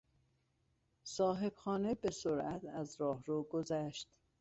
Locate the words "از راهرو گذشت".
2.65-4.09